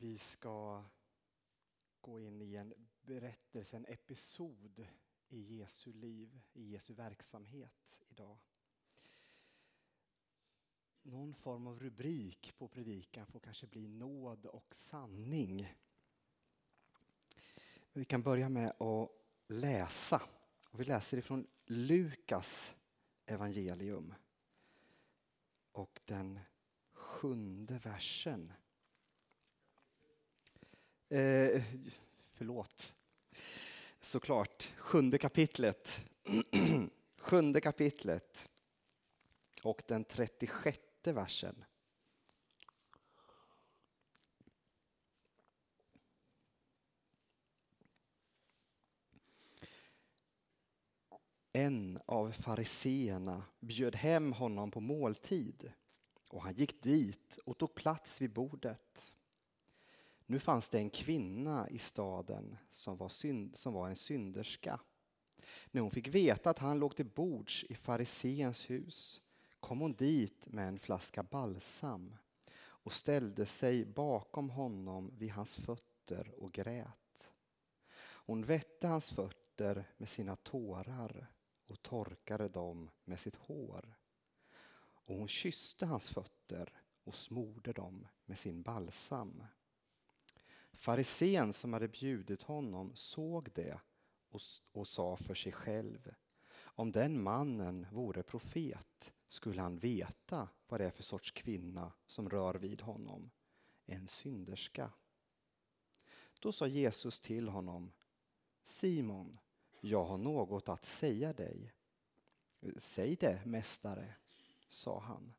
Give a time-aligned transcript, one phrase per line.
[0.00, 0.84] Vi ska
[2.00, 4.86] gå in i en berättelse, en episod
[5.28, 8.38] i Jesu liv, i Jesu verksamhet idag.
[11.02, 15.74] Någon form av rubrik på predikan får kanske bli nåd och sanning.
[17.92, 19.10] Vi kan börja med att
[19.46, 20.22] läsa.
[20.72, 22.74] Vi läser ifrån Lukas
[23.26, 24.14] evangelium
[25.72, 26.40] och den
[26.92, 28.52] sjunde versen.
[31.10, 31.62] Eh,
[32.34, 32.94] förlåt.
[34.00, 36.00] Såklart, sjunde kapitlet.
[37.20, 38.48] sjunde kapitlet
[39.62, 41.64] och den 36 versen.
[51.52, 55.72] En av fariseerna bjöd hem honom på måltid
[56.28, 59.14] och han gick dit och tog plats vid bordet.
[60.30, 64.80] Nu fanns det en kvinna i staden som var, synd, som var en synderska.
[65.70, 69.20] När hon fick veta att han låg till bords i fariseens hus
[69.60, 72.16] kom hon dit med en flaska balsam
[72.56, 77.32] och ställde sig bakom honom vid hans fötter och grät.
[78.00, 81.32] Hon vette hans fötter med sina tårar
[81.66, 83.96] och torkade dem med sitt hår.
[84.78, 86.72] Och hon kysste hans fötter
[87.04, 89.42] och smorde dem med sin balsam.
[90.78, 93.80] Farisén som hade bjudit honom såg det
[94.28, 94.40] och,
[94.72, 96.14] och sa för sig själv
[96.60, 102.30] om den mannen vore profet skulle han veta vad det är för sorts kvinna som
[102.30, 103.30] rör vid honom,
[103.86, 104.92] en synderska.
[106.40, 107.92] Då sa Jesus till honom
[108.62, 109.38] Simon,
[109.80, 111.72] jag har något att säga dig.
[112.76, 114.14] Säg det, mästare,
[114.68, 115.34] sa han.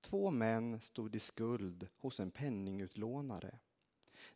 [0.00, 3.58] Två män stod i skuld hos en penningutlånare.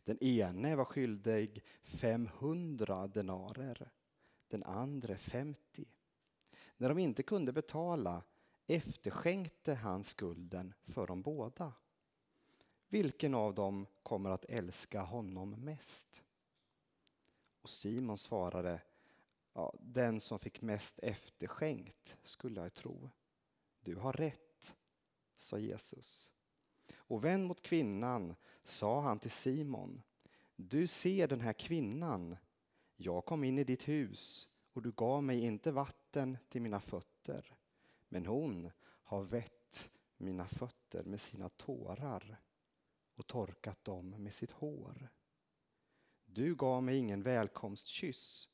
[0.05, 3.91] Den ene var skyldig 500 denarer,
[4.47, 5.85] den andra 50.
[6.77, 8.23] När de inte kunde betala
[8.67, 11.73] efterskänkte han skulden för dem båda.
[12.87, 16.23] Vilken av dem kommer att älska honom mest?
[17.61, 18.81] Och Simon svarade,
[19.53, 23.09] ja, den som fick mest efterskänkt skulle jag tro.
[23.79, 24.75] Du har rätt,
[25.35, 26.31] sa Jesus.
[26.95, 30.01] Och vänd mot kvinnan sa han till Simon,
[30.55, 32.37] du ser den här kvinnan.
[32.95, 37.57] Jag kom in i ditt hus och du gav mig inte vatten till mina fötter,
[38.09, 38.71] men hon
[39.03, 42.41] har vett mina fötter med sina tårar
[43.15, 45.09] och torkat dem med sitt hår.
[46.25, 48.49] Du gav mig ingen välkomstkyss,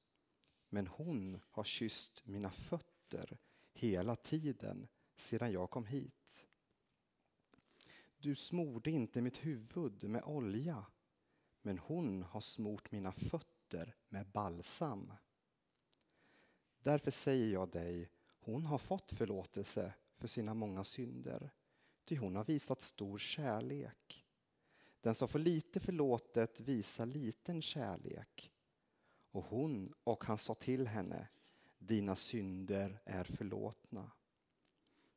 [0.69, 3.37] men hon har kysst mina fötter
[3.73, 6.47] hela tiden sedan jag kom hit.
[8.21, 10.85] Du smorde inte mitt huvud med olja,
[11.61, 15.13] men hon har smort mina fötter med balsam.
[16.79, 21.51] Därför säger jag dig, hon har fått förlåtelse för sina många synder,
[22.05, 24.25] ty hon har visat stor kärlek.
[25.01, 28.51] Den som får lite förlåtet visar liten kärlek.
[29.31, 31.27] Och hon och han sa till henne,
[31.79, 34.11] dina synder är förlåtna.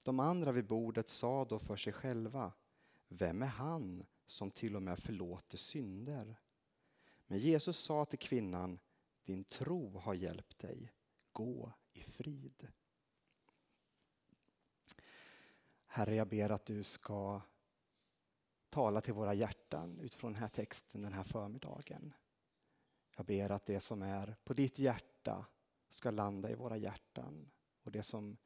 [0.02, 2.52] De andra vid bordet sa då för sig själva,
[3.16, 6.36] vem är han som till och med förlåter synder?
[7.26, 8.78] Men Jesus sa till kvinnan,
[9.24, 10.92] din tro har hjälpt dig,
[11.32, 12.68] gå i frid.
[15.86, 17.40] Herre, jag ber att du ska
[18.68, 22.12] tala till våra hjärtan utifrån den här texten den här förmiddagen.
[23.16, 25.46] Jag ber att det som är på ditt hjärta
[25.88, 27.50] ska landa i våra hjärtan
[27.82, 28.36] och det som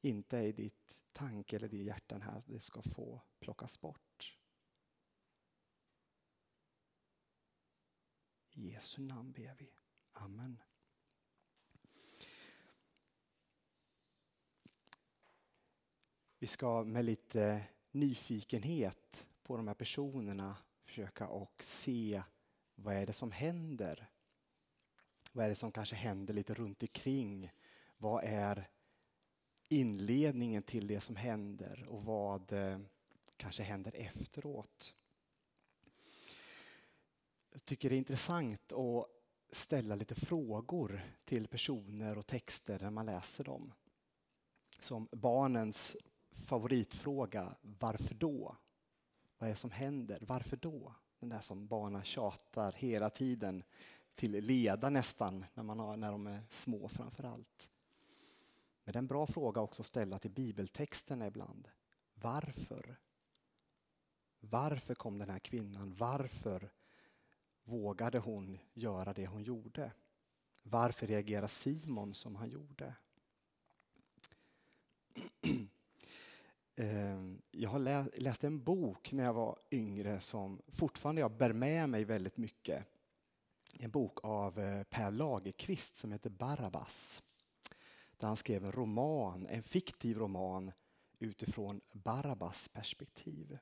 [0.00, 4.11] inte är i ditt tanke eller ditt hjärtan här, det ska få plockas bort.
[8.54, 9.70] I Jesu namn ber vi.
[10.12, 10.62] Amen.
[16.38, 22.22] Vi ska med lite nyfikenhet på de här personerna försöka och se
[22.74, 24.10] vad är det som händer?
[25.32, 27.50] Vad är det som kanske händer lite runt omkring?
[27.96, 28.68] Vad är
[29.68, 32.78] inledningen till det som händer och vad eh,
[33.36, 34.94] kanske händer efteråt?
[37.52, 39.06] Jag tycker det är intressant att
[39.50, 43.72] ställa lite frågor till personer och texter när man läser dem.
[44.80, 45.96] Som barnens
[46.30, 48.56] favoritfråga, varför då?
[49.38, 50.18] Vad är det som händer?
[50.26, 50.94] Varför då?
[51.18, 53.64] Den där som barnen tjatar hela tiden
[54.14, 57.70] till leda nästan när, man har, när de är små framför allt.
[58.84, 61.68] Men det är en bra fråga också att ställa till bibeltexterna ibland.
[62.14, 62.98] Varför?
[64.40, 65.94] Varför kom den här kvinnan?
[65.98, 66.70] Varför
[67.64, 69.92] vågade hon göra det hon gjorde?
[70.62, 72.94] Varför reagerade Simon som han gjorde?
[76.76, 81.88] Ehm, jag har läst en bok när jag var yngre som fortfarande jag bär med
[81.88, 82.86] mig väldigt mycket.
[83.78, 87.22] En bok av eh, Per Lagerkvist som heter Barabbas.
[88.16, 90.72] Där han skrev en roman, en fiktiv roman
[91.18, 93.58] utifrån Barabbas perspektiv.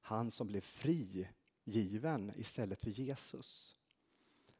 [0.00, 1.28] Han som blev fri
[1.68, 3.76] given istället för Jesus.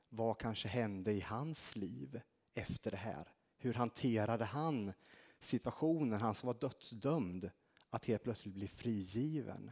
[0.09, 2.21] Vad kanske hände i hans liv
[2.55, 3.33] efter det här?
[3.57, 4.93] Hur hanterade han
[5.41, 7.51] situationen, han som var dödsdömd,
[7.91, 9.71] att helt plötsligt bli frigiven?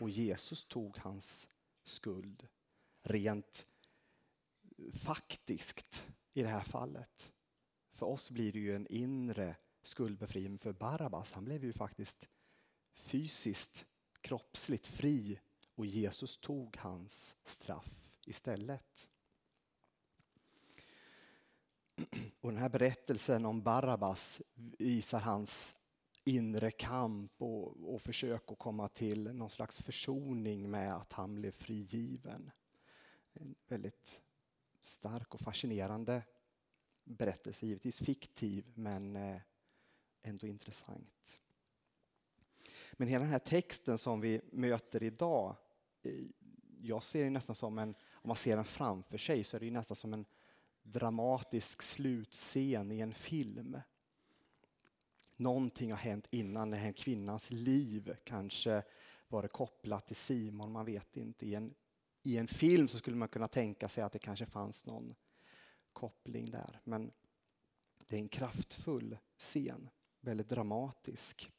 [0.00, 1.48] Och Jesus tog hans
[1.82, 2.48] skuld
[3.02, 3.66] rent
[4.94, 7.32] faktiskt i det här fallet.
[7.92, 10.62] För oss blir det ju en inre skuldbefrielse.
[10.62, 12.28] För Barabbas, han blev ju faktiskt
[12.94, 13.86] fysiskt,
[14.20, 15.38] kroppsligt fri
[15.76, 19.08] och Jesus tog hans straff istället.
[22.40, 24.42] Och den här berättelsen om Barabbas
[24.78, 25.76] visar hans
[26.24, 31.50] inre kamp och, och försök att komma till någon slags försoning med att han blev
[31.50, 32.50] frigiven.
[33.32, 34.20] En väldigt
[34.82, 36.22] stark och fascinerande
[37.04, 39.40] berättelse, givetvis fiktiv men eh,
[40.22, 41.38] ändå intressant.
[42.92, 45.56] Men hela den här texten som vi möter idag,
[46.06, 46.24] Eh,
[46.82, 49.70] jag ser det nästan som en, om man ser den framför sig så är det
[49.70, 50.26] nästan som en
[50.82, 53.80] dramatisk slutscen i en film.
[55.36, 58.82] Någonting har hänt innan den här kvinnans liv kanske
[59.28, 61.46] var det kopplat till Simon, man vet inte.
[61.46, 61.74] I en,
[62.22, 65.14] I en film så skulle man kunna tänka sig att det kanske fanns någon
[65.92, 66.80] koppling där.
[66.84, 67.12] Men
[68.08, 69.88] det är en kraftfull scen,
[70.20, 71.52] väldigt dramatisk.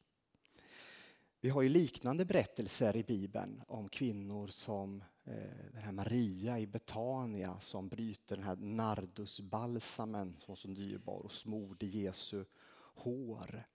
[1.47, 5.33] Vi har ju liknande berättelser i Bibeln om kvinnor som eh,
[5.73, 11.85] den här Maria i Betania som bryter den här nardusbalsamen som så dyrbar och smorde
[11.85, 12.45] Jesu
[12.77, 13.67] hår.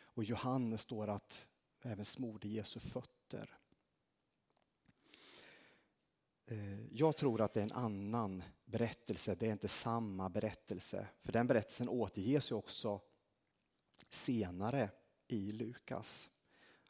[0.00, 1.46] Och Johannes står att
[1.82, 3.58] även smorde Jesu fötter.
[6.46, 11.08] Eh, jag tror att det är en annan berättelse, det är inte samma berättelse.
[11.22, 13.00] För den berättelsen återges ju också
[14.10, 14.90] senare
[15.28, 16.30] i Lukas.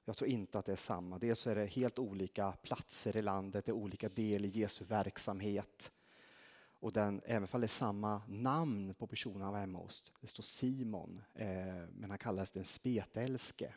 [0.05, 1.19] Jag tror inte att det är samma.
[1.19, 5.93] Dels är det helt olika platser i landet, det är olika del i Jesu verksamhet.
[6.81, 10.27] Och den, även om det är samma namn på personen han var hemma hos, det
[10.27, 11.47] står Simon, eh,
[11.91, 13.75] men han kallades den spetälske.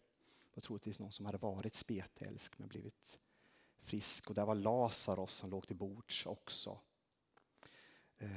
[0.53, 3.19] Jag tror att det är någon som hade varit spetälsk men blivit
[3.79, 4.29] frisk.
[4.29, 6.79] Och där var Lazarus som låg till bords också.
[8.17, 8.29] Eh,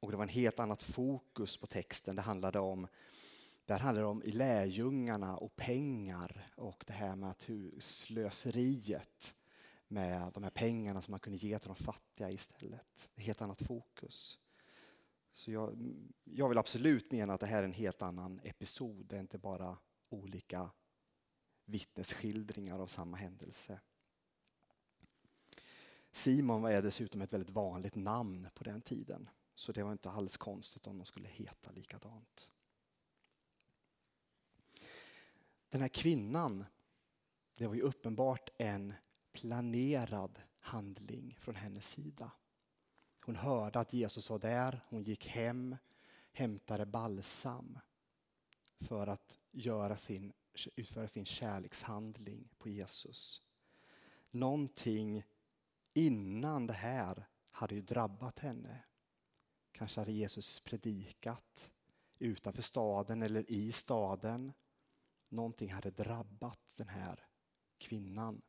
[0.00, 2.16] och det var en helt annat fokus på texten.
[2.16, 2.86] Det handlade om
[3.68, 9.34] där handlar det om i lärjungarna och pengar och det här med att hur slöseriet
[9.88, 13.10] med de här pengarna som man kunde ge till de fattiga istället.
[13.14, 14.38] Ett helt annat fokus.
[15.32, 15.94] Så jag,
[16.24, 19.06] jag vill absolut mena att det här är en helt annan episod.
[19.06, 19.78] Det är inte bara
[20.08, 20.70] olika
[21.64, 23.80] vittnesskildringar av samma händelse.
[26.12, 29.28] Simon var dessutom ett väldigt vanligt namn på den tiden.
[29.54, 32.50] Så det var inte alls konstigt om de skulle heta likadant.
[35.70, 36.64] Den här kvinnan,
[37.54, 38.94] det var ju uppenbart en
[39.32, 42.30] planerad handling från hennes sida.
[43.24, 45.76] Hon hörde att Jesus var där, hon gick hem,
[46.32, 47.78] hämtade balsam
[48.80, 50.32] för att göra sin,
[50.76, 53.42] utföra sin kärlekshandling på Jesus.
[54.30, 55.24] Någonting
[55.94, 58.84] innan det här hade ju drabbat henne.
[59.72, 61.70] Kanske hade Jesus predikat
[62.18, 64.52] utanför staden eller i staden.
[65.28, 67.26] Någonting hade drabbat den här
[67.78, 68.42] kvinnan.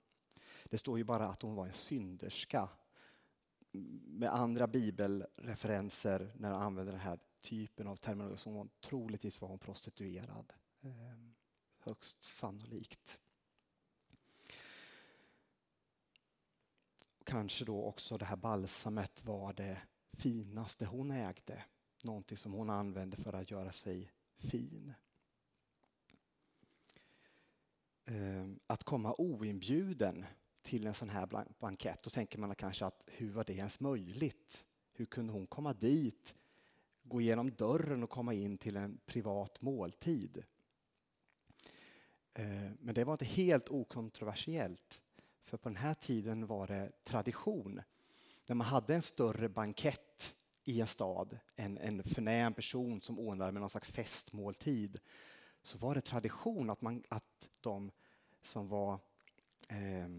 [0.69, 2.69] Det står ju bara att hon var en synderska.
[4.05, 9.47] Med andra bibelreferenser när han använder den här typen av terminologi så hon troligtvis var
[9.47, 10.53] hon prostituerad.
[10.81, 11.35] Ehm,
[11.79, 13.19] högst sannolikt.
[17.23, 19.81] Kanske då också det här balsamet var det
[20.11, 21.65] finaste hon ägde.
[22.03, 24.93] Någonting som hon använde för att göra sig fin.
[28.09, 30.25] Eh, att komma oinbjuden
[30.61, 34.65] till en sån här bankett, då tänker man kanske att hur var det ens möjligt?
[34.91, 36.35] Hur kunde hon komma dit,
[37.03, 40.43] gå igenom dörren och komma in till en privat måltid?
[42.33, 45.01] Eh, men det var inte helt okontroversiellt,
[45.43, 47.81] för på den här tiden var det tradition.
[48.45, 53.51] När man hade en större bankett i en stad, en, en förnäm person som ordnade
[53.51, 54.99] med någon slags festmåltid,
[55.61, 57.91] så var det tradition att, man, att de
[58.41, 58.93] som var
[59.69, 60.09] eh,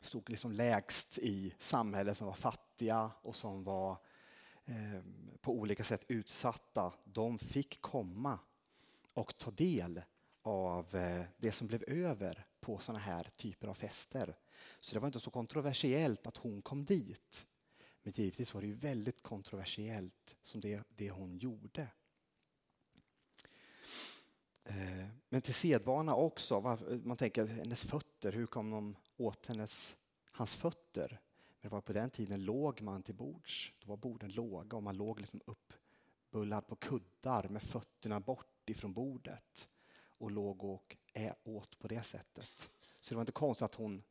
[0.00, 3.98] stod liksom lägst i samhället, som var fattiga och som var
[4.64, 5.02] eh,
[5.40, 8.38] på olika sätt utsatta, de fick komma
[9.12, 10.02] och ta del
[10.42, 14.36] av eh, det som blev över på sådana här typer av fester.
[14.80, 17.46] Så det var inte så kontroversiellt att hon kom dit.
[18.02, 21.88] Men givetvis var det ju väldigt kontroversiellt som det, det hon gjorde.
[24.64, 26.60] Eh, men till sedvana också,
[27.04, 29.96] man tänker hennes fötter, hur kom de åt hennes,
[30.32, 31.20] hans fötter?
[31.48, 34.82] Men det var på den tiden låg man till bords, då var borden låga och
[34.82, 39.68] man låg liksom uppbullad på kuddar med fötterna bort ifrån bordet
[40.18, 40.96] och låg och
[41.44, 42.70] åt på det sättet.
[43.00, 44.02] Så det var inte konstigt att hon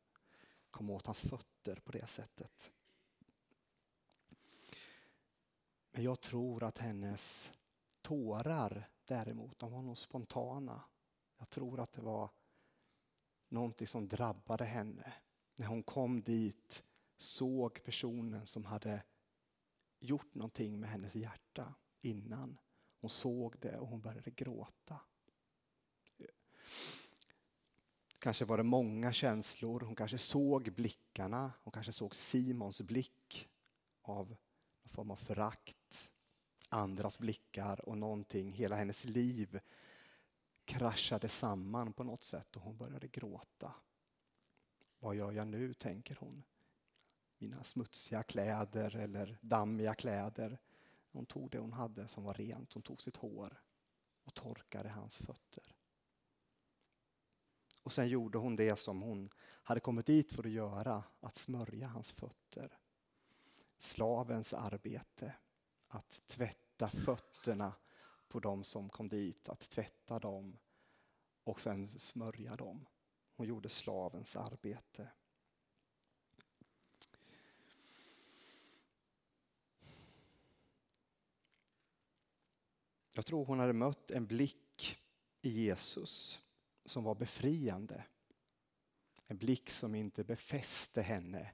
[0.72, 2.72] kom åt hans fötter på det sättet.
[5.92, 7.52] Men jag tror att hennes
[8.02, 10.84] tårar däremot, de var nog spontana.
[11.38, 12.30] Jag tror att det var
[13.50, 15.14] någonting som drabbade henne.
[15.56, 16.84] När hon kom dit,
[17.18, 19.04] såg personen som hade
[20.00, 22.60] gjort någonting med hennes hjärta innan.
[23.02, 25.00] Hon såg det och hon började gråta.
[28.20, 29.82] Kanske var det många känslor.
[29.82, 31.52] Hon kanske såg blickarna.
[31.64, 33.50] Hon kanske såg Simons blick
[34.02, 34.30] av
[34.84, 35.83] någon form av förakt.
[36.74, 38.52] Andras blickar och någonting.
[38.52, 39.60] Hela hennes liv
[40.66, 43.74] kraschade samman på något sätt och hon började gråta.
[45.00, 46.44] Vad gör jag nu, tänker hon.
[47.38, 50.60] Mina smutsiga kläder eller dammiga kläder.
[51.12, 52.74] Hon tog det hon hade som var rent.
[52.74, 53.62] Hon tog sitt hår
[54.24, 55.76] och torkade hans fötter.
[57.84, 61.88] Och sen gjorde hon det som hon hade kommit dit för att göra, att smörja
[61.88, 62.78] hans fötter.
[63.80, 65.36] Slavens arbete,
[65.88, 67.74] att tvätta tvätta fötterna
[68.28, 70.58] på dem som kom dit, att tvätta dem
[71.44, 72.86] och sen smörja dem.
[73.36, 75.12] Hon gjorde slavens arbete.
[83.16, 84.98] Jag tror hon hade mött en blick
[85.42, 86.40] i Jesus
[86.86, 88.06] som var befriande.
[89.28, 91.52] En blick som inte befäste henne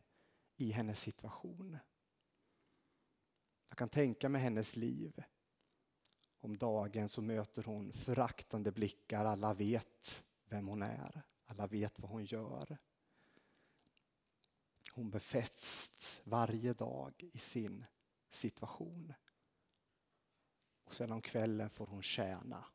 [0.56, 1.78] i hennes situation.
[3.70, 5.24] Jag kan tänka mig hennes liv.
[6.40, 9.26] Om dagen så möter hon föraktande blickar.
[9.26, 11.22] Alla vet vem hon är.
[11.46, 12.78] Alla vet vad hon gör.
[14.92, 17.86] Hon befästs varje dag i sin
[18.30, 19.14] situation.
[20.84, 22.66] Och sen om kvällen får hon tjäna.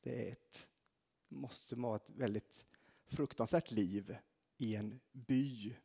[0.00, 0.68] Det är ett
[1.28, 2.66] måste vara ett väldigt
[3.06, 4.16] fruktansvärt liv
[4.56, 5.76] i en by,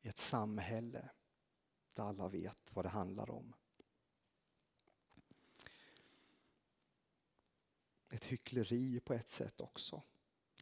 [0.00, 1.10] i ett samhälle
[1.94, 3.54] där alla vet vad det handlar om.
[8.10, 10.02] Ett hyckleri på ett sätt också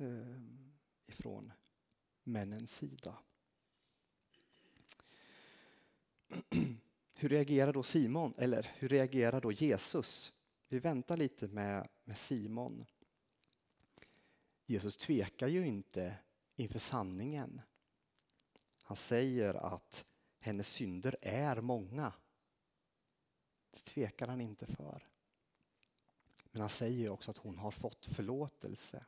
[0.00, 0.40] eh,
[1.06, 1.52] ifrån
[2.22, 3.18] männens sida.
[7.18, 10.32] Hur reagerar då Simon, eller hur reagerar då Jesus?
[10.68, 12.84] Vi väntar lite med, med Simon.
[14.66, 16.16] Jesus tvekar ju inte
[16.56, 17.60] inför sanningen.
[18.84, 20.06] Han säger att
[20.38, 22.12] hennes synder är många.
[23.70, 25.08] Det tvekar han inte för.
[26.50, 29.04] Men han säger också att hon har fått förlåtelse.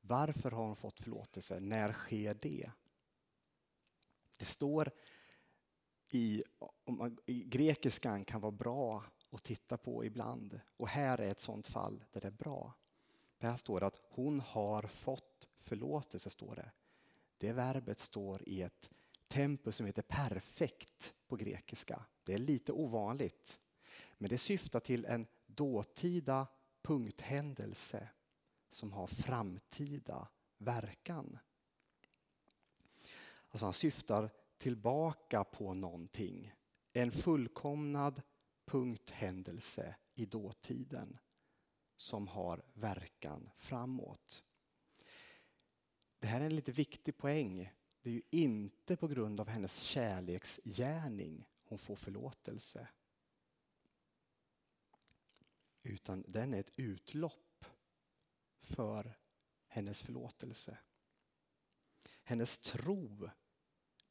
[0.00, 1.60] Varför har hon fått förlåtelse?
[1.60, 2.70] När sker det?
[4.38, 4.90] Det står
[6.08, 6.44] i,
[7.26, 10.60] i grekiskan kan vara bra att titta på ibland.
[10.76, 12.74] Och här är ett sånt fall där det är bra.
[13.38, 16.30] Här står det att hon har fått förlåtelse.
[16.30, 16.70] står Det
[17.38, 18.90] Det verbet står i ett
[19.34, 22.04] tempo som heter perfekt på grekiska.
[22.24, 23.58] Det är lite ovanligt.
[24.18, 26.46] Men det syftar till en dåtida
[26.82, 28.08] punkthändelse
[28.68, 31.38] som har framtida verkan.
[33.48, 36.54] Alltså han syftar tillbaka på någonting.
[36.92, 38.22] En fullkomnad
[38.64, 41.18] punkthändelse i dåtiden
[41.96, 44.44] som har verkan framåt.
[46.18, 47.72] Det här är en lite viktig poäng.
[48.04, 52.88] Det är ju inte på grund av hennes kärleksgärning hon får förlåtelse.
[55.82, 57.64] Utan den är ett utlopp
[58.60, 59.18] för
[59.66, 60.78] hennes förlåtelse.
[62.22, 63.30] Hennes tro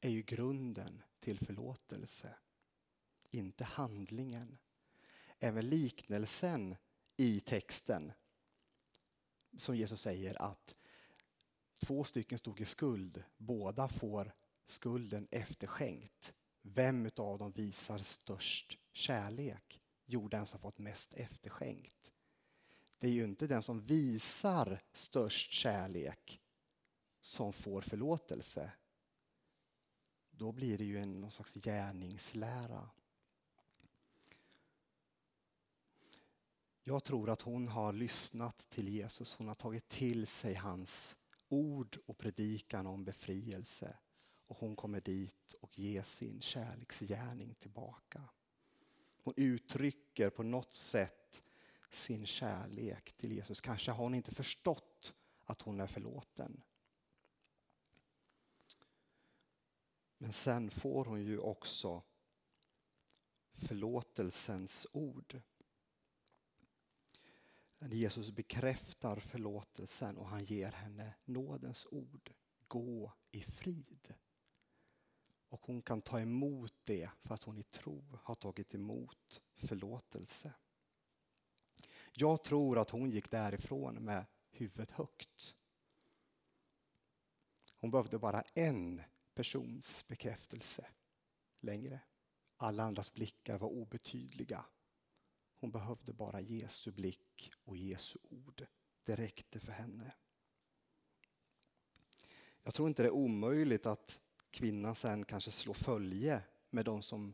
[0.02, 2.36] är ju grunden till förlåtelse,
[3.32, 4.58] inte handlingen.
[5.40, 6.76] Även liknelsen
[7.18, 8.12] i texten
[9.58, 10.76] som Jesus säger att
[11.86, 13.24] två stycken stod i skuld.
[13.38, 14.34] Båda får
[14.66, 16.34] skulden efterskänkt.
[16.62, 19.82] Vem av dem visar störst kärlek?
[20.06, 22.14] Jo, den som fått mest efterskänkt.
[23.00, 26.42] Det är ju inte den som visar störst kärlek
[27.22, 28.72] som får förlåtelse,
[30.32, 32.90] då blir det ju en någon slags gärningslära.
[36.84, 41.18] Jag tror att hon har lyssnat till Jesus, hon har tagit till sig hans
[41.54, 43.98] ord och predikan om befrielse.
[44.48, 48.30] Och hon kommer dit och ger sin kärleksgärning tillbaka.
[49.24, 51.44] Hon uttrycker på något sätt
[51.90, 53.62] sin kärlek till Jesus.
[53.62, 55.14] Kanske har hon inte förstått
[55.46, 56.62] att hon är förlåten.
[60.18, 62.04] Men sen får hon ju också
[63.52, 65.42] förlåtelsens ord.
[67.92, 72.34] Jesus bekräftar förlåtelsen och han ger henne nådens ord.
[72.68, 74.14] Gå i frid.
[75.50, 80.54] Och hon kan ta emot det för att hon i tro har tagit emot förlåtelse.
[82.14, 85.56] Jag tror att hon gick därifrån med huvudet högt.
[87.76, 89.02] Hon behövde bara en
[89.34, 90.86] persons bekräftelse
[91.62, 92.00] längre.
[92.58, 94.66] Alla andras blickar var obetydliga.
[95.64, 98.66] Hon behövde bara Jesu blick och Jesu ord.
[99.04, 100.14] Det räckte för henne.
[102.64, 104.20] Jag tror inte det är omöjligt att
[104.52, 107.34] kvinnan sen kanske slår följe med de som,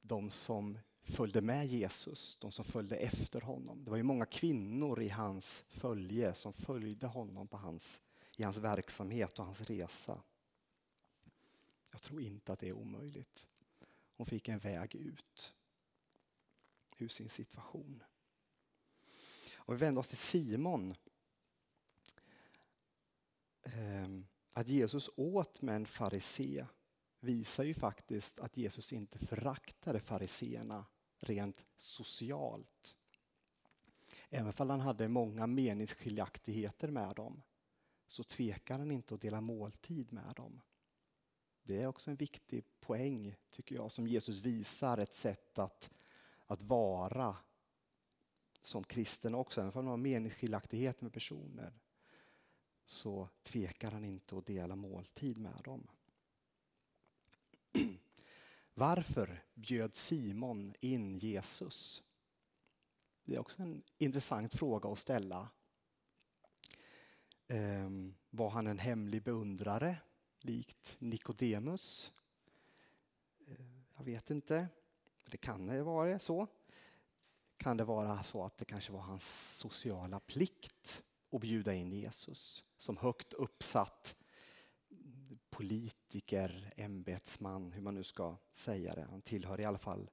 [0.00, 3.84] de som följde med Jesus, de som följde efter honom.
[3.84, 8.02] Det var ju många kvinnor i hans följe som följde honom på hans,
[8.36, 10.22] i hans verksamhet och hans resa.
[11.90, 13.46] Jag tror inte att det är omöjligt.
[14.16, 15.54] Hon fick en väg ut
[16.98, 18.02] ur sin situation.
[19.56, 20.94] Och vi vänder oss till Simon.
[23.62, 26.66] Ehm, att Jesus åt med en farisé
[27.20, 30.86] visar ju faktiskt att Jesus inte föraktade fariseerna
[31.18, 32.96] rent socialt.
[34.30, 37.42] Även om han hade många meningsskiljaktigheter med dem
[38.06, 40.60] så tvekar han inte att dela måltid med dem.
[41.62, 45.90] Det är också en viktig poäng, tycker jag, som Jesus visar ett sätt att,
[46.46, 47.36] att vara
[48.62, 49.60] som kristen också.
[49.60, 51.72] Även om man har meningsskiljaktigheter med personer
[52.84, 55.86] så tvekar han inte att dela måltid med dem.
[58.74, 62.02] Varför bjöd Simon in Jesus?
[63.24, 65.50] Det är också en intressant fråga att ställa.
[67.48, 70.00] Ehm, var han en hemlig beundrare
[70.40, 72.12] likt Nikodemus?
[73.46, 74.68] Eh, jag vet inte.
[75.32, 76.46] Det kan det vara så.
[77.56, 82.64] Kan det vara så att det kanske var hans sociala plikt att bjuda in Jesus
[82.76, 84.16] som högt uppsatt
[85.50, 89.06] politiker, ämbetsman, hur man nu ska säga det.
[89.10, 90.10] Han tillhör i alla fall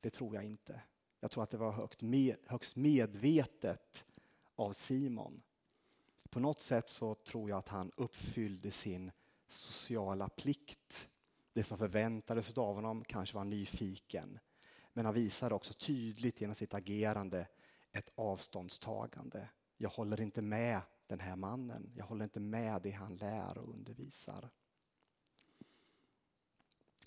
[0.00, 0.80] Det tror jag inte.
[1.20, 4.04] Jag tror att det var högt, med, högst medvetet
[4.54, 5.42] av Simon.
[6.30, 9.12] På något sätt så tror jag att han uppfyllde sin
[9.48, 11.08] sociala plikt.
[11.52, 14.38] Det som förväntades av honom kanske var nyfiken.
[14.92, 17.48] Men han visar också tydligt genom sitt agerande
[17.92, 19.48] ett avståndstagande.
[19.76, 21.92] Jag håller inte med den här mannen.
[21.96, 24.50] Jag håller inte med det han lär och undervisar.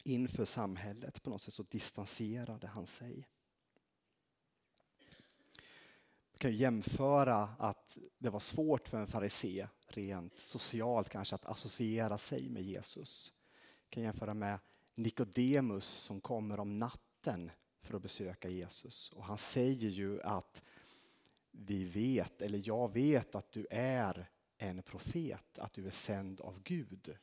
[0.04, 3.28] Inför samhället på något sätt så distanserade han sig.
[6.32, 12.18] Vi kan jämföra att det var svårt för en farisé rent socialt kanske att associera
[12.18, 13.34] sig med Jesus.
[13.96, 14.60] Kan jämföra med
[14.96, 19.10] Nikodemus som kommer om natten för att besöka Jesus.
[19.12, 20.64] Och han säger ju att
[21.52, 26.62] vi vet, eller jag vet att du är en profet, att du är sänd av
[26.64, 27.18] Gud.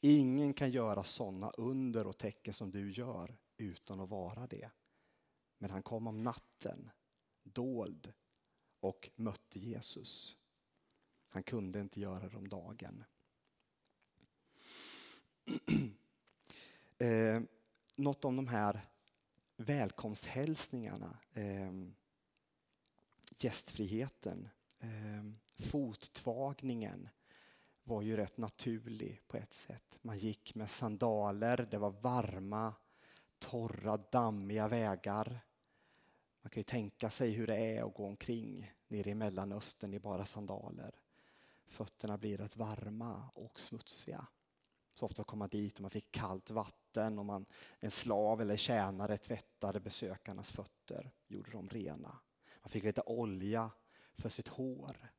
[0.00, 4.70] Ingen kan göra sådana under och tecken som du gör utan att vara det.
[5.58, 6.90] Men han kom om natten,
[7.42, 8.12] dold,
[8.80, 10.36] och mötte Jesus.
[11.28, 13.04] Han kunde inte göra det om dagen.
[16.98, 17.40] eh,
[17.96, 18.80] något om de här
[19.56, 21.18] välkomsthälsningarna.
[21.32, 21.72] Eh,
[23.38, 25.24] gästfriheten, eh,
[25.64, 27.08] fottvagningen
[27.84, 29.98] var ju rätt naturlig på ett sätt.
[30.02, 32.74] Man gick med sandaler, det var varma,
[33.38, 35.40] torra, dammiga vägar.
[36.42, 39.98] Man kan ju tänka sig hur det är att gå omkring nere i Mellanöstern i
[39.98, 40.94] bara sandaler.
[41.66, 44.26] Fötterna blir rätt varma och smutsiga.
[44.94, 47.46] Så ofta kom man dit och man fick kallt vatten och man,
[47.80, 52.18] en slav eller tjänare tvättade besökarnas fötter, gjorde dem rena.
[52.62, 53.70] Man fick lite olja
[54.14, 55.10] för sitt hår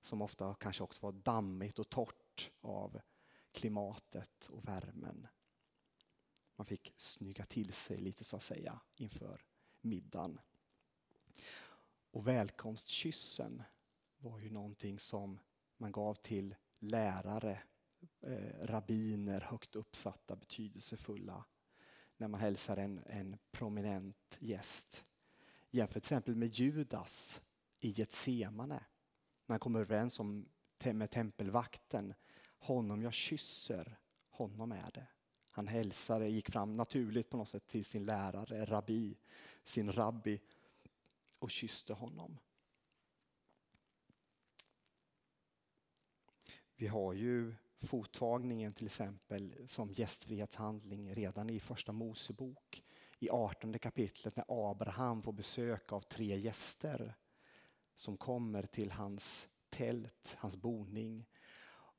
[0.00, 3.00] som ofta kanske också var dammigt och torrt av
[3.52, 5.26] klimatet och värmen.
[6.56, 9.44] Man fick snygga till sig lite så att säga inför
[9.80, 10.40] middagen.
[12.10, 13.62] Och välkomstkyssen
[14.18, 15.38] var ju någonting som
[15.76, 17.62] man gav till lärare,
[18.20, 21.44] eh, rabbiner, högt uppsatta, betydelsefulla
[22.16, 25.04] när man hälsar en, en prominent gäst.
[25.70, 27.40] Jämför till exempel med Judas
[27.80, 28.84] i Getsemane
[29.46, 30.48] när han kommer överens om,
[30.84, 32.14] med tempelvakten.
[32.58, 33.98] Honom jag kysser,
[34.30, 35.06] honom är det.
[35.50, 39.18] Han hälsade, gick fram naturligt på något sätt till sin lärare, rabbi,
[39.64, 40.40] sin rabbi
[41.38, 42.38] och kysste honom.
[46.76, 52.84] Vi har ju fottagningen till exempel som gästfrihetshandling redan i första Mosebok
[53.18, 57.14] i 18 kapitlet när Abraham får besök av tre gäster
[57.94, 61.26] som kommer till hans tält, hans boning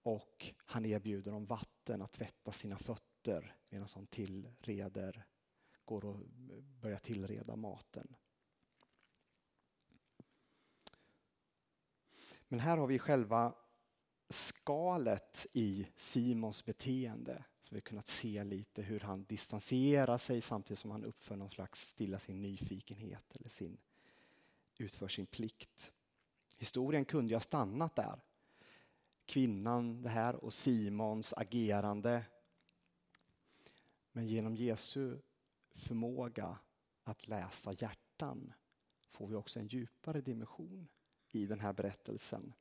[0.04, 5.26] och han erbjuder dem vatten att tvätta sina fötter medan han tillreder,
[5.86, 6.20] går och
[6.82, 8.15] börjar tillreda maten.
[12.48, 13.56] Men här har vi själva
[14.62, 17.43] skalet i Simons beteende.
[17.62, 21.50] Så vi har kunnat se lite hur han distanserar sig samtidigt som han uppför någon
[21.50, 23.78] slags stilla sin nyfikenhet eller sin,
[24.78, 25.91] utför sin plikt.
[26.58, 28.24] Historien kunde ju ha stannat där.
[29.26, 32.26] Kvinnan det här och Simons agerande.
[34.12, 35.17] Men genom Jesu
[35.76, 36.58] förmåga
[37.04, 38.54] att läsa hjärtan
[39.10, 40.88] får vi också en djupare dimension
[41.32, 42.54] i den här berättelsen.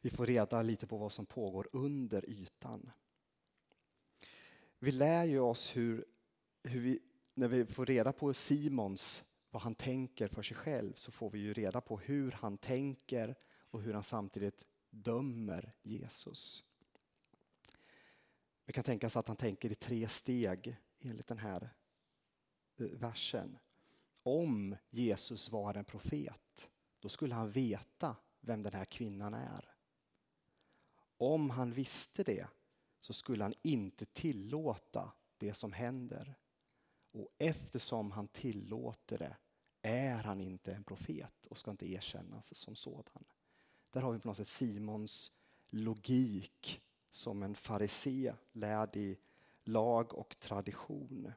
[0.00, 2.90] Vi får reda lite på vad som pågår under ytan.
[4.78, 6.04] Vi lär ju oss hur,
[6.62, 6.98] hur vi,
[7.34, 11.38] när vi får reda på Simons, vad han tänker för sig själv, så får vi
[11.38, 13.34] ju reda på hur han tänker
[13.70, 16.64] och hur han samtidigt dömer Jesus.
[18.64, 21.70] Vi kan tänka oss att han tänker i tre steg enligt den här
[22.76, 23.58] eh, versen.
[24.22, 29.74] Om Jesus var en profet, då skulle han veta vem den här kvinnan är.
[31.20, 32.48] Om han visste det
[33.00, 36.34] så skulle han inte tillåta det som händer.
[37.12, 39.36] Och eftersom han tillåter det
[39.82, 43.24] är han inte en profet och ska inte erkännas som sådan.
[43.90, 45.32] Där har vi på något sätt Simons
[45.70, 46.80] logik
[47.10, 49.18] som en farisé lärd i
[49.64, 51.32] lag och tradition.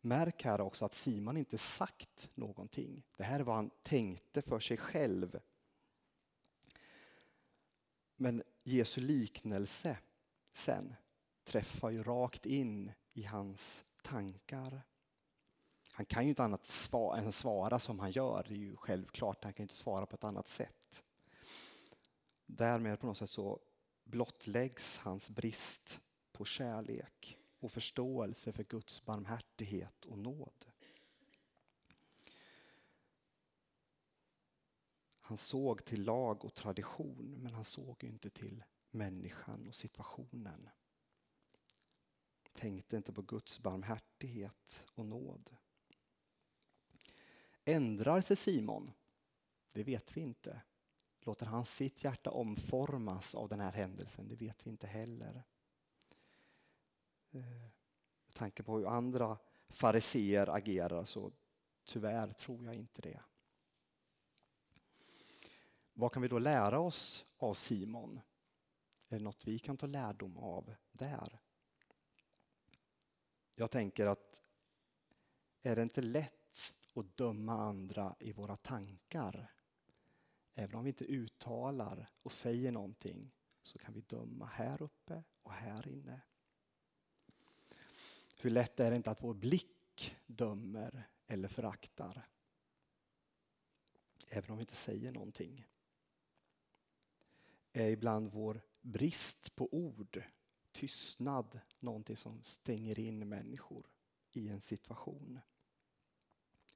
[0.00, 3.02] Märk här också att Simon inte sagt någonting.
[3.16, 5.40] Det här är vad han tänkte för sig själv.
[8.16, 9.98] Men Jesu liknelse
[10.52, 10.94] sen
[11.44, 14.82] träffar ju rakt in i hans tankar.
[15.92, 19.44] Han kan ju inte annat svara, än svara som han gör, det är ju självklart.
[19.44, 21.04] Han kan inte svara på ett annat sätt.
[22.46, 23.60] Därmed på något sätt så
[24.04, 26.00] blottläggs hans brist
[26.32, 30.64] på kärlek och förståelse för Guds barmhärtighet och nåd.
[35.26, 40.68] Han såg till lag och tradition, men han såg inte till människan och situationen.
[42.52, 45.56] Tänkte inte på Guds barmhärtighet och nåd.
[47.64, 48.92] Ändrar sig Simon?
[49.72, 50.62] Det vet vi inte.
[51.20, 54.28] Låter han sitt hjärta omformas av den här händelsen?
[54.28, 55.42] Det vet vi inte heller.
[57.30, 57.70] Eh,
[58.26, 61.32] med tanke på hur andra fariseer agerar så
[61.84, 63.20] tyvärr tror jag inte det.
[65.96, 68.20] Vad kan vi då lära oss av Simon?
[69.08, 71.40] Är det något vi kan ta lärdom av där?
[73.54, 74.42] Jag tänker att
[75.62, 79.52] är det inte lätt att döma andra i våra tankar?
[80.54, 85.52] Även om vi inte uttalar och säger någonting så kan vi döma här uppe och
[85.52, 86.20] här inne.
[88.36, 92.28] Hur lätt är det inte att vår blick dömer eller föraktar?
[94.28, 95.66] Även om vi inte säger någonting.
[97.76, 100.22] Är ibland vår brist på ord,
[100.72, 103.86] tystnad, någonting som stänger in människor
[104.32, 105.40] i en situation.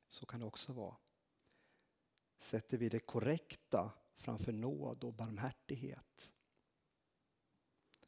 [0.08, 0.96] Så kan det också vara.
[2.38, 6.30] Sätter vi det korrekta framför nåd och barmhärtighet?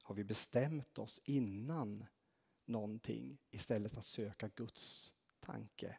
[0.02, 2.06] Har vi bestämt oss innan
[2.64, 5.98] någonting istället för att söka Guds tanke?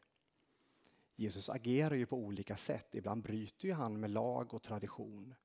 [1.16, 2.96] Jesus agerar ju på olika sätt.
[2.96, 5.36] Ibland bryter ju han med lag och tradition.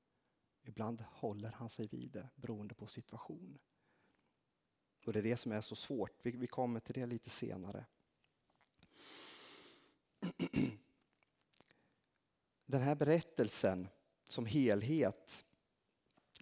[0.67, 3.59] Ibland håller han sig vid det beroende på situation.
[5.05, 6.19] Och Det är det som är så svårt.
[6.21, 7.85] Vi, vi kommer till det lite senare.
[12.65, 13.87] Den här berättelsen
[14.25, 15.45] som helhet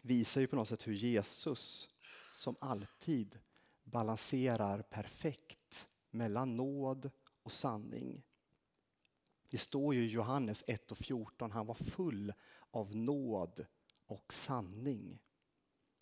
[0.02, 1.90] visar ju på något sätt hur Jesus
[2.32, 3.40] som alltid
[3.84, 7.12] balanserar perfekt mellan nåd
[7.44, 8.24] och sanning.
[9.50, 12.34] Det står ju i Johannes 1 och 14, han var full
[12.72, 13.66] av nåd
[14.06, 15.20] och sanning.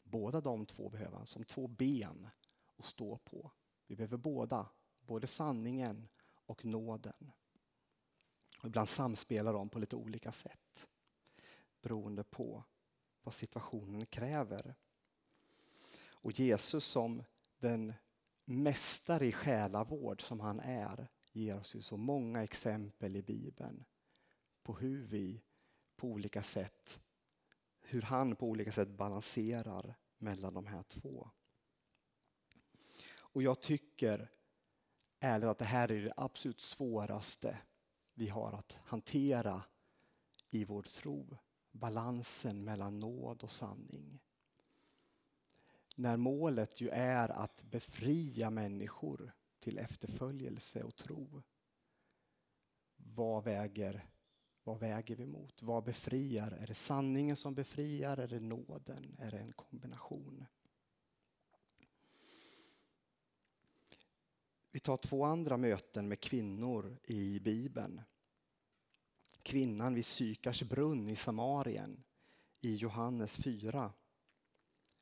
[0.03, 2.29] Båda de två behöver han som två ben
[2.75, 3.51] att stå på.
[3.87, 4.69] Vi behöver båda,
[5.01, 6.07] både sanningen
[6.45, 7.31] och nåden.
[8.61, 10.87] Och ibland samspelar de på lite olika sätt
[11.81, 12.63] beroende på
[13.23, 14.75] vad situationen kräver.
[16.09, 17.23] Och Jesus som
[17.59, 17.93] den
[18.45, 23.85] mästare i själavård som han är ger oss ju så många exempel i Bibeln
[24.63, 25.41] på hur vi
[25.95, 26.99] på olika sätt,
[27.83, 31.29] hur han på olika sätt balanserar mellan de här två.
[33.17, 34.31] Och jag tycker
[35.19, 37.57] ärligt att det här är det absolut svåraste
[38.13, 39.63] vi har att hantera
[40.49, 41.37] i vår tro.
[41.71, 44.19] Balansen mellan nåd och sanning.
[45.95, 51.43] När målet ju är att befria människor till efterföljelse och tro.
[52.95, 54.05] Vad väger,
[54.63, 55.61] vad väger vi mot?
[55.61, 56.51] Vad befriar?
[56.51, 58.17] Är det sanningen som befriar?
[58.17, 59.17] Är det nåden?
[59.19, 60.45] Är det en kombination?
[64.71, 68.01] Vi tar två andra möten med kvinnor i Bibeln.
[69.41, 72.03] Kvinnan vid Sykars brunn i Samarien
[72.61, 73.93] i Johannes 4.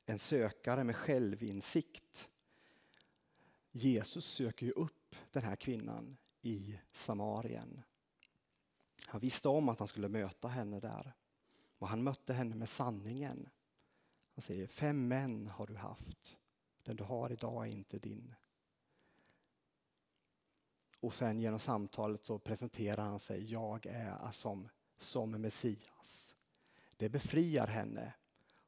[0.06, 2.30] En sökare med självinsikt.
[3.72, 7.84] Jesus söker ju upp den här kvinnan i Samarien.
[9.12, 11.14] Han visste om att han skulle möta henne där.
[11.78, 13.50] Och han mötte henne med sanningen.
[14.36, 16.38] Han säger, fem män har du haft.
[16.84, 18.36] Den du har idag är inte din.
[21.00, 26.36] Och sen genom samtalet så presenterar han sig, jag är som, som Messias.
[26.98, 28.14] Det befriar henne.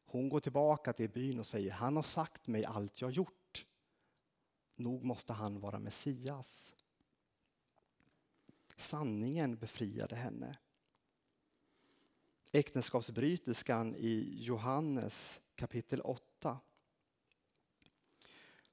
[0.05, 3.65] Hon går tillbaka till byn och säger, han har sagt mig allt jag gjort.
[4.75, 6.73] Nog måste han vara Messias.
[8.83, 10.57] Sanningen befriade henne.
[12.51, 16.59] Äktenskapsbryterskan i Johannes kapitel 8.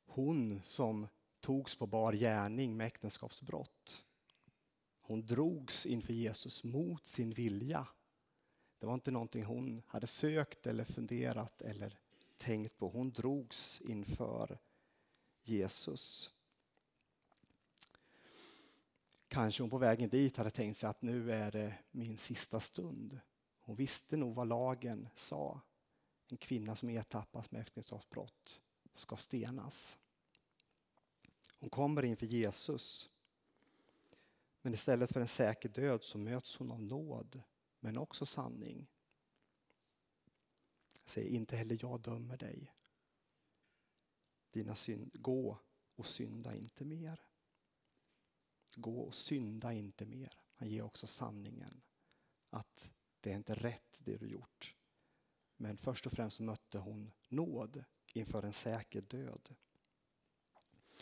[0.07, 1.07] Hon som
[1.41, 4.05] togs på bar gärning med äktenskapsbrott.
[5.01, 7.87] Hon drogs inför Jesus mot sin vilja.
[8.79, 11.99] Det var inte någonting hon hade sökt eller funderat eller
[12.37, 12.89] tänkt på.
[12.89, 14.59] Hon drogs inför
[15.43, 16.31] Jesus.
[19.31, 23.21] Kanske hon på vägen dit hade tänkt sig att nu är det min sista stund.
[23.61, 25.61] Hon visste nog vad lagen sa.
[26.31, 28.61] En kvinna som ertappas med äktenskapsbrott
[28.95, 29.99] ska stenas.
[31.59, 33.11] Hon kommer inför Jesus.
[34.63, 37.43] Men istället för en säker död så möts hon av nåd,
[37.81, 38.87] men också sanning.
[41.05, 42.73] Säger inte heller jag dömer dig.
[44.51, 45.59] Dina synd, gå
[45.95, 47.30] och synda inte mer.
[48.77, 50.33] Gå och synda inte mer.
[50.55, 51.81] Han ger också sanningen.
[52.51, 54.77] Att det är inte rätt det du gjort.
[55.57, 59.55] Men först och främst mötte hon nåd inför en säker död.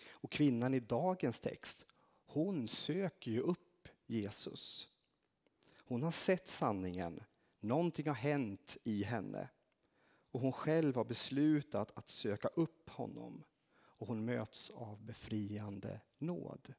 [0.08, 1.84] Och kvinnan i dagens text,
[2.26, 4.88] hon söker ju upp Jesus.
[5.84, 7.20] Hon har sett sanningen,
[7.60, 9.48] någonting har hänt i henne
[10.30, 16.74] och hon själv har beslutat att söka upp honom och hon möts av befriande nåd.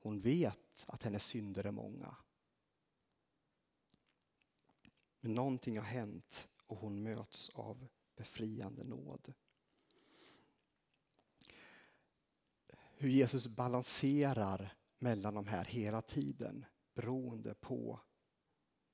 [0.00, 2.16] Hon vet att hennes synder är många.
[5.20, 7.86] Men någonting har hänt och hon möts av
[8.16, 9.34] befriande nåd.
[13.00, 18.00] hur Jesus balanserar mellan de här hela tiden beroende på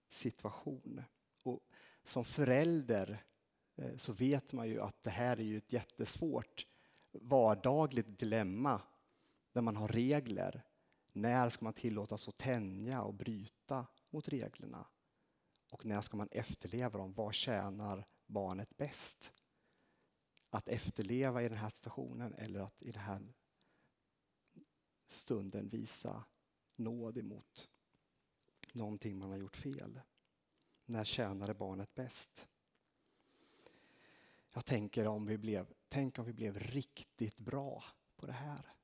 [0.09, 1.03] situation.
[1.43, 1.61] Och
[2.05, 3.25] som förälder
[3.77, 6.67] eh, så vet man ju att det här är ju ett jättesvårt
[7.13, 8.83] vardagligt dilemma
[9.53, 10.66] där man har regler.
[11.17, 14.87] När ska man tillåtas att tänja och bryta mot reglerna?
[15.71, 17.13] Och när ska man efterleva dem?
[17.13, 19.33] Vad tjänar barnet bäst?
[20.51, 23.35] att efterleva i den här situationen eller att i den här
[25.09, 26.25] stunden visa
[26.77, 27.69] nåd emot
[28.73, 30.01] någonting man har gjort fel.
[30.85, 32.49] När tjänade barnet bäst?
[34.55, 37.85] Jag tänker om vi blev, tänk om vi blev riktigt bra
[38.17, 38.76] på det här.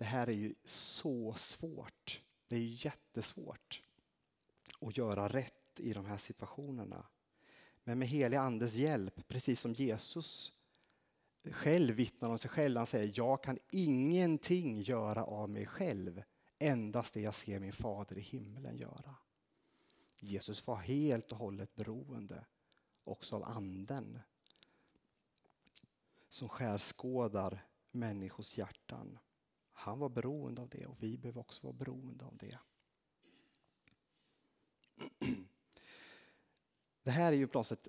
[0.00, 2.22] Det här är ju så svårt.
[2.48, 3.82] Det är jättesvårt
[4.80, 7.06] att göra rätt i de här situationerna.
[7.84, 10.52] Men med helig andes hjälp, precis som Jesus
[11.44, 12.76] själv vittnar om sig själv.
[12.76, 16.22] Han säger, jag kan ingenting göra av mig själv,
[16.58, 19.14] endast det jag ser min fader i himlen göra.
[20.20, 22.44] Jesus var helt och hållet beroende
[23.04, 24.18] också av anden
[26.28, 29.18] som skärskådar människors hjärtan.
[29.80, 32.58] Han var beroende av det och vi behöver också vara beroende av det.
[37.02, 37.88] Det här är ju på något sätt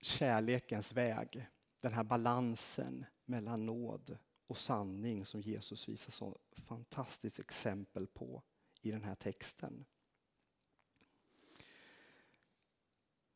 [0.00, 1.46] kärlekens väg.
[1.80, 8.42] Den här balansen mellan nåd och sanning som Jesus visar så fantastiskt exempel på
[8.82, 9.84] i den här texten.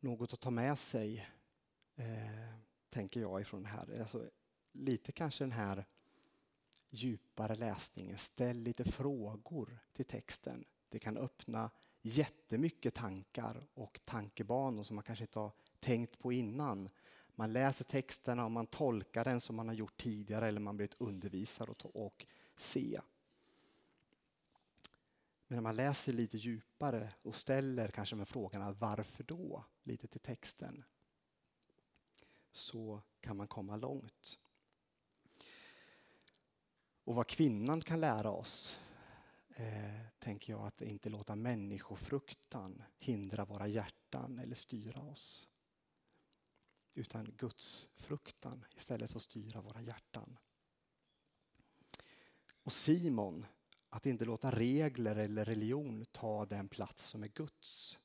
[0.01, 1.29] Något att ta med sig,
[1.97, 2.55] eh,
[2.91, 4.01] tänker jag, ifrån det här.
[4.01, 4.31] Alltså,
[4.73, 5.87] lite kanske den här
[6.95, 8.19] djupare läsningen.
[8.19, 10.65] Ställ lite frågor till texten.
[10.89, 11.71] Det kan öppna
[12.03, 16.89] jättemycket tankar och tankebanor som man kanske inte har tänkt på innan.
[17.35, 21.01] Man läser texterna och man tolkar den som man har gjort tidigare eller man blivit
[21.01, 22.27] undervisad och, och
[22.57, 23.01] se.
[25.47, 30.21] Men när man läser lite djupare och ställer kanske med frågorna varför då, lite till
[30.21, 30.85] texten,
[32.53, 34.39] så kan man komma långt.
[37.11, 38.79] Och vad kvinnan kan lära oss
[39.57, 45.49] eh, tänker jag att inte låta människofruktan hindra våra hjärtan eller styra oss.
[46.95, 50.39] Utan Guds fruktan istället får styra våra hjärtan.
[52.63, 53.47] Och Simon,
[53.89, 57.99] att inte låta regler eller religion ta den plats som är Guds.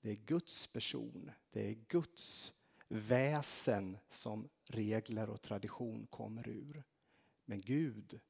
[0.00, 2.54] Det är Guds person, det är Guds
[2.88, 6.84] väsen som regler och tradition kommer ur.
[7.50, 8.20] Men Gud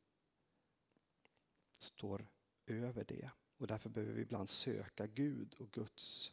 [1.79, 2.29] står
[2.67, 3.31] över det.
[3.57, 6.33] Och därför behöver vi ibland söka Gud och Guds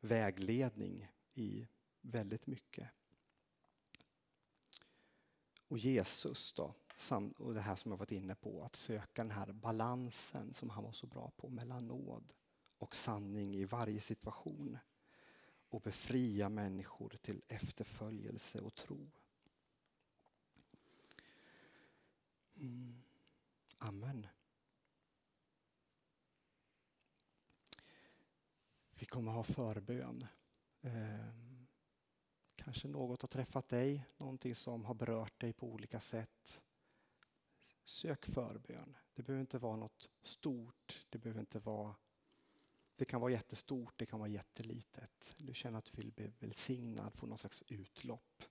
[0.00, 1.66] vägledning i
[2.00, 2.88] väldigt mycket.
[5.68, 6.74] Och Jesus då,
[7.38, 10.84] och det här som jag varit inne på, att söka den här balansen som han
[10.84, 12.32] var så bra på mellan nåd
[12.78, 14.78] och sanning i varje situation
[15.68, 19.10] och befria människor till efterföljelse och tro.
[22.56, 23.02] Mm.
[23.78, 24.26] Amen.
[28.94, 30.26] Vi kommer ha förbön.
[30.80, 31.28] Eh,
[32.56, 36.60] kanske något har träffat dig, någonting som har berört dig på olika sätt.
[37.84, 38.96] Sök förbön.
[39.14, 41.06] Det behöver inte vara något stort.
[41.10, 41.94] Det behöver inte vara
[42.96, 45.34] det kan vara jättestort, det kan vara jättelitet.
[45.38, 48.42] Du känner att du vill bli välsignad, få någon slags utlopp.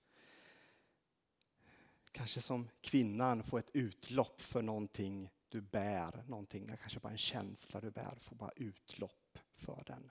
[2.14, 7.80] Kanske som kvinnan få ett utlopp för någonting du bär, någonting, kanske bara en känsla
[7.80, 10.10] du bär, få bara utlopp för den.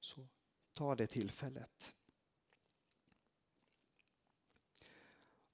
[0.00, 0.28] Så
[0.72, 1.94] ta det tillfället.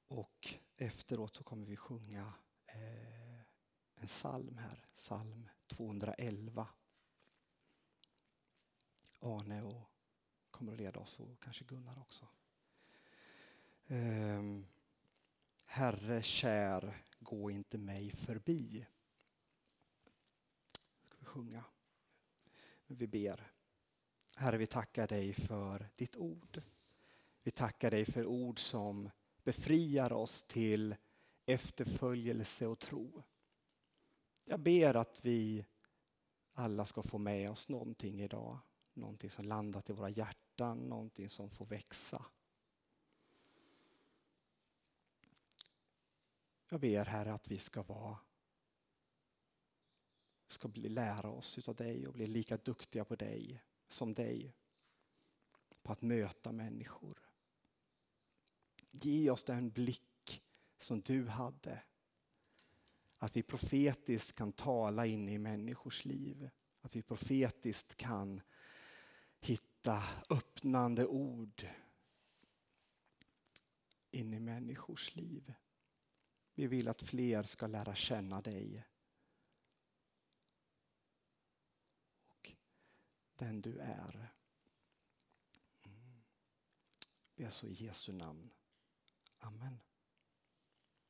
[0.07, 2.33] Och efteråt så kommer vi sjunga
[2.67, 3.41] eh,
[3.95, 6.69] en psalm här, psalm 211.
[9.21, 9.91] Arne och
[10.51, 12.29] kommer att leda oss och kanske Gunnar också.
[13.87, 14.67] Um,
[15.65, 18.87] Herre kär, gå inte mig förbi.
[21.03, 21.65] Ska vi sjunga.
[22.87, 23.53] Vi ber.
[24.37, 26.63] Herre, vi tackar dig för ditt ord.
[27.43, 29.11] Vi tackar dig för ord som
[29.45, 30.97] befriar oss till
[31.47, 33.23] efterföljelse och tro.
[34.45, 35.67] Jag ber att vi
[36.53, 38.59] alla ska få med oss någonting idag.
[38.95, 42.25] Någonting som landat i våra hjärtan, någonting som får växa.
[46.73, 48.19] Jag ber Herre att vi ska vara
[50.49, 54.55] ska bli, lära oss utav dig och bli lika duktiga på dig som dig.
[55.83, 57.19] På att möta människor.
[58.91, 60.43] Ge oss den blick
[60.79, 61.83] som du hade.
[63.19, 66.51] Att vi profetiskt kan tala in i människors liv.
[66.81, 68.41] Att vi profetiskt kan
[69.41, 71.67] hitta öppnande ord
[74.11, 75.55] in i människors liv.
[76.55, 78.87] Vi vill att fler ska lära känna dig.
[82.29, 82.53] Och
[83.35, 84.33] den du är.
[85.87, 86.23] Mm.
[87.35, 88.51] Vi ber så i Jesu namn.
[89.39, 89.81] Amen.